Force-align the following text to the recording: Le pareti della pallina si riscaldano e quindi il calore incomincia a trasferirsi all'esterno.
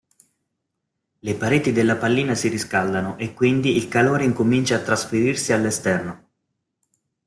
Le 1.19 1.35
pareti 1.35 1.71
della 1.71 1.95
pallina 1.95 2.33
si 2.33 2.47
riscaldano 2.47 3.19
e 3.19 3.35
quindi 3.35 3.75
il 3.75 3.87
calore 3.87 4.23
incomincia 4.23 4.77
a 4.77 4.81
trasferirsi 4.81 5.53
all'esterno. 5.53 6.27